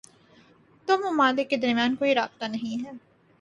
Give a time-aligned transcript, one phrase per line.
[0.87, 2.91] دو ممالک کے درمیان کوئی رابطہ نہیں ہے